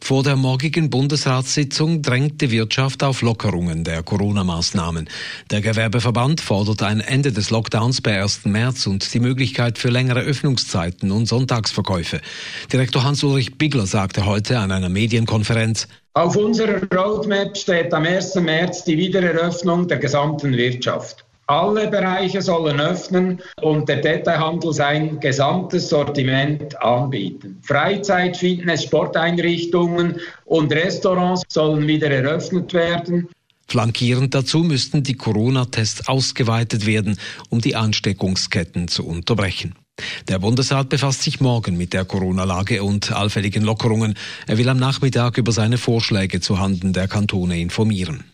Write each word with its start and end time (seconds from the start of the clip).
Vor 0.00 0.22
der 0.22 0.36
morgigen 0.36 0.90
Bundesratssitzung 0.90 2.02
drängt 2.02 2.40
die 2.40 2.50
Wirtschaft 2.50 3.02
auf 3.02 3.22
Lockerungen 3.22 3.84
der 3.84 4.02
Corona-Maßnahmen. 4.02 5.08
Der 5.50 5.60
Gewerbeverband 5.60 6.40
fordert 6.40 6.82
ein 6.82 7.00
Ende 7.00 7.32
des 7.32 7.50
Lockdowns 7.50 8.00
per 8.00 8.22
1. 8.22 8.46
März 8.46 8.86
und 8.86 9.12
die 9.14 9.20
Möglichkeit 9.20 9.78
für 9.78 9.88
längere 9.88 10.20
Öffnungszeiten 10.20 11.10
und 11.10 11.26
Sonntagsverkäufe. 11.26 12.20
Direktor 12.72 13.04
Hans-Ulrich 13.04 13.58
Bigler 13.58 13.86
sagte 13.86 14.26
heute 14.26 14.58
an 14.58 14.72
einer 14.72 14.88
Medienkonferenz, 14.88 15.88
auf 16.14 16.36
unserer 16.36 16.82
Roadmap 16.94 17.56
steht 17.56 17.94
am 17.94 18.04
1. 18.04 18.34
März 18.34 18.84
die 18.84 18.98
Wiedereröffnung 18.98 19.88
der 19.88 19.96
gesamten 19.98 20.54
Wirtschaft. 20.54 21.24
Alle 21.52 21.86
Bereiche 21.86 22.40
sollen 22.40 22.80
öffnen 22.80 23.38
und 23.60 23.86
der 23.86 23.98
Detailhandel 24.00 24.72
sein 24.72 25.20
gesamtes 25.20 25.90
Sortiment 25.90 26.80
anbieten. 26.80 27.58
Freizeit, 27.62 28.38
Fitness, 28.38 28.84
Sporteinrichtungen 28.84 30.18
und 30.46 30.72
Restaurants 30.72 31.42
sollen 31.48 31.86
wieder 31.86 32.10
eröffnet 32.10 32.72
werden. 32.72 33.28
Flankierend 33.68 34.34
dazu 34.34 34.60
müssten 34.60 35.02
die 35.02 35.12
Corona-Tests 35.12 36.08
ausgeweitet 36.08 36.86
werden, 36.86 37.18
um 37.50 37.60
die 37.60 37.76
Ansteckungsketten 37.76 38.88
zu 38.88 39.06
unterbrechen. 39.06 39.74
Der 40.28 40.38
Bundesrat 40.38 40.88
befasst 40.88 41.20
sich 41.20 41.42
morgen 41.42 41.76
mit 41.76 41.92
der 41.92 42.06
Corona-Lage 42.06 42.82
und 42.82 43.12
allfälligen 43.12 43.62
Lockerungen. 43.62 44.14
Er 44.46 44.56
will 44.56 44.70
am 44.70 44.78
Nachmittag 44.78 45.36
über 45.36 45.52
seine 45.52 45.76
Vorschläge 45.76 46.40
zu 46.40 46.58
Handen 46.58 46.94
der 46.94 47.08
Kantone 47.08 47.60
informieren. 47.60 48.24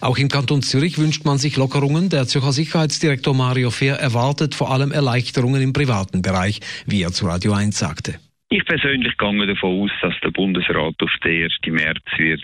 Auch 0.00 0.18
im 0.18 0.28
Kanton 0.28 0.62
Zürich 0.62 0.98
wünscht 0.98 1.24
man 1.24 1.38
sich 1.38 1.56
Lockerungen. 1.56 2.08
Der 2.08 2.26
Zürcher 2.26 2.52
Sicherheitsdirektor 2.52 3.34
Mario 3.34 3.70
Fehr 3.70 3.96
erwartet 3.96 4.54
vor 4.54 4.70
allem 4.70 4.92
Erleichterungen 4.92 5.62
im 5.62 5.72
privaten 5.72 6.22
Bereich, 6.22 6.60
wie 6.86 7.02
er 7.02 7.12
zu 7.12 7.26
Radio 7.26 7.52
1 7.52 7.78
sagte. 7.78 8.18
Ich 8.48 8.64
persönlich 8.64 9.16
gehe 9.16 9.46
davon 9.46 9.82
aus, 9.82 9.90
dass 10.02 10.14
der 10.24 10.30
Bundesrat 10.30 10.94
auf 11.00 11.10
den 11.24 11.44
1. 11.44 11.52
März 11.66 12.02
wird 12.18 12.42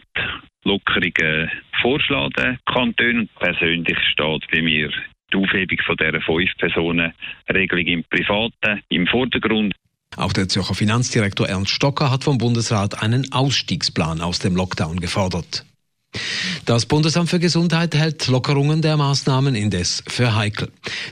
Lockerungen 0.65 1.51
vorschlagen 1.83 2.59
kann. 2.67 2.95
Und 2.99 3.35
persönlich 3.41 3.99
steht 4.13 4.45
bei 4.53 4.63
mir 4.63 4.91
die 5.33 5.37
Aufhebung 5.37 5.79
von 5.85 5.97
dieser 5.97 6.21
Fünf-Personen-Regelung 6.21 7.87
im 7.87 8.05
Privaten 8.05 8.83
im 8.89 9.07
Vordergrund. 9.07 9.75
Auch 10.17 10.33
der 10.33 10.49
Zürcher 10.49 10.75
Finanzdirektor 10.75 11.49
Ernst 11.49 11.73
Stocker 11.73 12.11
hat 12.11 12.25
vom 12.25 12.39
Bundesrat 12.39 13.03
einen 13.03 13.33
Ausstiegsplan 13.33 14.21
aus 14.21 14.39
dem 14.39 14.55
Lockdown 14.55 15.01
gefordert. 15.01 15.67
Das 16.65 16.87
Bundesamt 16.87 17.31
für 17.31 17.39
Gesundheit 17.39 17.95
hält 17.95 18.27
Lockerungen 18.27 18.83
der 18.83 18.97
Maßnahmen 18.97 19.55
indes 19.55 20.03
für 20.07 20.35
heikel. 20.35 20.69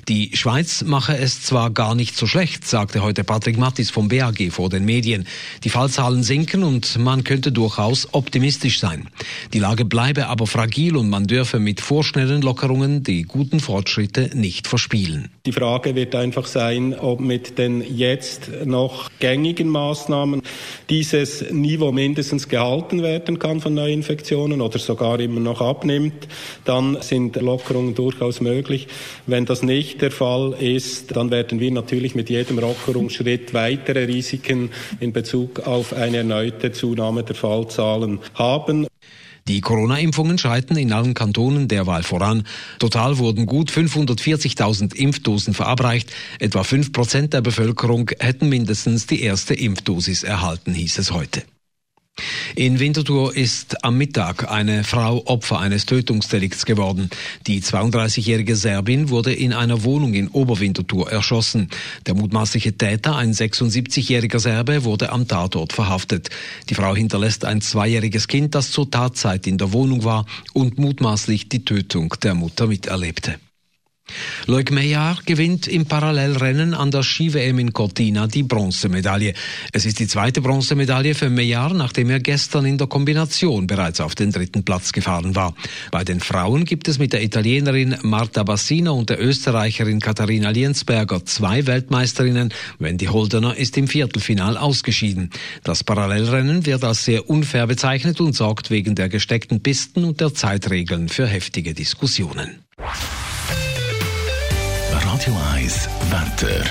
Die 0.08 0.36
Schweiz 0.36 0.82
mache 0.82 1.16
es 1.16 1.42
zwar 1.42 1.70
gar 1.70 1.94
nicht 1.94 2.16
so 2.16 2.26
schlecht, 2.26 2.66
sagte 2.66 3.02
heute 3.02 3.24
Patrick 3.24 3.58
Mattis 3.58 3.90
vom 3.90 4.08
BAG 4.08 4.50
vor 4.50 4.68
den 4.68 4.84
Medien. 4.84 5.26
Die 5.62 5.70
Fallzahlen 5.70 6.22
sinken 6.22 6.62
und 6.62 6.98
man 6.98 7.24
könnte 7.24 7.52
durchaus 7.52 8.08
optimistisch 8.12 8.80
sein. 8.80 9.08
Die 9.52 9.58
Lage 9.58 9.84
bleibe 9.84 10.26
aber 10.26 10.46
fragil 10.46 10.96
und 10.96 11.08
man 11.08 11.26
dürfe 11.26 11.58
mit 11.58 11.80
vorschnellen 11.80 12.42
Lockerungen 12.42 13.02
die 13.02 13.22
guten 13.22 13.60
Fortschritte 13.60 14.30
nicht 14.34 14.66
verspielen. 14.66 15.30
Die 15.46 15.52
Frage 15.52 15.94
wird 15.94 16.14
einfach 16.14 16.46
sein, 16.46 16.94
ob 16.98 17.20
mit 17.20 17.58
den 17.58 17.84
jetzt 17.96 18.50
noch 18.64 19.10
gängigen 19.20 19.68
Maßnahmen 19.68 20.42
dieses 20.90 21.50
Niveau 21.50 21.92
mindestens 21.92 22.48
gehalten 22.48 23.02
werden 23.02 23.38
kann 23.38 23.60
von 23.60 23.74
Neuinfektionen 23.74 24.60
oder 24.60 24.78
sogar 24.94 25.18
immer 25.18 25.40
noch 25.40 25.60
abnimmt, 25.60 26.28
dann 26.64 26.98
sind 27.00 27.34
Lockerungen 27.36 27.96
durchaus 27.96 28.40
möglich. 28.40 28.86
Wenn 29.26 29.44
das 29.44 29.62
nicht 29.62 30.02
der 30.02 30.12
Fall 30.12 30.54
ist, 30.60 31.16
dann 31.16 31.32
werden 31.32 31.58
wir 31.58 31.72
natürlich 31.72 32.14
mit 32.14 32.30
jedem 32.30 32.60
Lockerungsschritt 32.60 33.54
weitere 33.54 34.04
Risiken 34.04 34.70
in 35.00 35.12
Bezug 35.12 35.66
auf 35.66 35.92
eine 35.92 36.18
erneute 36.18 36.70
Zunahme 36.70 37.24
der 37.24 37.34
Fallzahlen 37.34 38.20
haben. 38.34 38.86
Die 39.48 39.60
Corona-Impfungen 39.60 40.38
schreiten 40.38 40.76
in 40.76 40.92
allen 40.92 41.12
Kantonen 41.12 41.68
derweil 41.68 42.02
voran. 42.02 42.44
Total 42.78 43.18
wurden 43.18 43.44
gut 43.44 43.70
540.000 43.70 44.94
Impfdosen 44.94 45.52
verabreicht. 45.52 46.10
Etwa 46.38 46.62
5 46.62 46.92
Prozent 46.92 47.34
der 47.34 47.42
Bevölkerung 47.42 48.10
hätten 48.20 48.48
mindestens 48.48 49.06
die 49.06 49.20
erste 49.22 49.52
Impfdosis 49.54 50.22
erhalten, 50.22 50.72
hieß 50.72 50.98
es 50.98 51.10
heute. 51.10 51.42
In 52.56 52.78
Winterthur 52.78 53.34
ist 53.34 53.82
am 53.82 53.98
Mittag 53.98 54.48
eine 54.48 54.84
Frau 54.84 55.26
Opfer 55.26 55.58
eines 55.58 55.86
Tötungsdelikts 55.86 56.64
geworden. 56.64 57.10
Die 57.48 57.60
32-jährige 57.60 58.54
Serbin 58.54 59.08
wurde 59.08 59.32
in 59.32 59.52
einer 59.52 59.82
Wohnung 59.82 60.14
in 60.14 60.28
Oberwinterthur 60.28 61.10
erschossen. 61.10 61.68
Der 62.06 62.14
mutmaßliche 62.14 62.78
Täter, 62.78 63.16
ein 63.16 63.32
76-jähriger 63.32 64.38
Serbe, 64.38 64.84
wurde 64.84 65.10
am 65.10 65.26
Tatort 65.26 65.72
verhaftet. 65.72 66.30
Die 66.70 66.76
Frau 66.76 66.94
hinterlässt 66.94 67.44
ein 67.44 67.60
zweijähriges 67.60 68.28
Kind, 68.28 68.54
das 68.54 68.70
zur 68.70 68.88
Tatzeit 68.88 69.48
in 69.48 69.58
der 69.58 69.72
Wohnung 69.72 70.04
war 70.04 70.24
und 70.52 70.78
mutmaßlich 70.78 71.48
die 71.48 71.64
Tötung 71.64 72.14
der 72.22 72.36
Mutter 72.36 72.68
miterlebte. 72.68 73.34
Loic 74.46 74.70
Meillard 74.70 75.24
gewinnt 75.24 75.66
im 75.66 75.86
Parallelrennen 75.86 76.74
an 76.74 76.90
der 76.90 77.02
Ski-WM 77.02 77.58
in 77.58 77.72
Cortina 77.72 78.26
die 78.26 78.42
Bronzemedaille. 78.42 79.32
Es 79.72 79.86
ist 79.86 79.98
die 79.98 80.06
zweite 80.06 80.42
Bronzemedaille 80.42 81.14
für 81.14 81.30
Meillard, 81.30 81.74
nachdem 81.74 82.10
er 82.10 82.20
gestern 82.20 82.66
in 82.66 82.76
der 82.76 82.86
Kombination 82.86 83.66
bereits 83.66 84.00
auf 84.00 84.14
den 84.14 84.32
dritten 84.32 84.62
Platz 84.62 84.92
gefahren 84.92 85.34
war. 85.34 85.54
Bei 85.90 86.04
den 86.04 86.20
Frauen 86.20 86.66
gibt 86.66 86.88
es 86.88 86.98
mit 86.98 87.14
der 87.14 87.22
Italienerin 87.22 87.96
Marta 88.02 88.42
Bassina 88.42 88.90
und 88.90 89.08
der 89.08 89.22
Österreicherin 89.22 90.00
Katharina 90.00 90.50
Liensberger 90.50 91.24
zwei 91.24 91.66
Weltmeisterinnen. 91.66 92.52
Wendy 92.78 93.06
Holdener 93.06 93.56
ist 93.56 93.78
im 93.78 93.88
Viertelfinal 93.88 94.58
ausgeschieden. 94.58 95.30
Das 95.62 95.84
Parallelrennen 95.84 96.66
wird 96.66 96.84
als 96.84 97.06
sehr 97.06 97.30
unfair 97.30 97.66
bezeichnet 97.66 98.20
und 98.20 98.34
sorgt 98.34 98.70
wegen 98.70 98.94
der 98.94 99.08
gesteckten 99.08 99.62
Pisten 99.62 100.04
und 100.04 100.20
der 100.20 100.34
Zeitregeln 100.34 101.08
für 101.08 101.26
heftige 101.26 101.72
Diskussionen. 101.72 102.64
Radio 105.14 105.36
1 105.54 105.88
Wetter. 106.10 106.64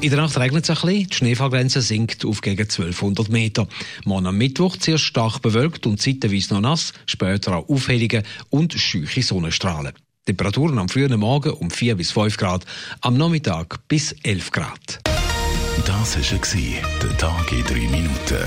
In 0.00 0.10
der 0.10 0.20
Nacht 0.20 0.38
regnet 0.38 0.62
es 0.62 0.70
ein 0.70 0.76
bisschen, 0.76 1.08
die 1.08 1.16
Schneefallgrenze 1.16 1.82
sinkt 1.82 2.24
auf 2.24 2.40
gegen 2.40 2.62
1200 2.62 3.30
Meter. 3.30 3.66
Morgen 4.04 4.28
am 4.28 4.38
Mittwoch 4.38 4.76
zuerst 4.76 5.02
stark 5.02 5.42
bewölkt 5.42 5.88
und 5.88 6.00
zeitweise 6.00 6.54
noch 6.54 6.60
nass, 6.60 6.92
später 7.06 7.56
auch 7.56 7.68
Aufhellungen 7.68 8.22
und 8.48 8.74
scheuche 8.74 9.24
Sonnenstrahlen. 9.24 9.92
Temperaturen 10.24 10.78
am 10.78 10.88
frühen 10.88 11.18
Morgen 11.18 11.50
um 11.50 11.68
4 11.68 11.96
bis 11.96 12.12
5 12.12 12.36
Grad, 12.36 12.64
am 13.00 13.16
Nachmittag 13.16 13.80
bis 13.88 14.12
11 14.22 14.52
Grad. 14.52 15.00
Das 15.84 16.16
war 16.16 16.70
der 17.02 17.18
Tag 17.18 17.50
in 17.50 17.64
3 17.64 17.74
Minuten. 17.74 18.46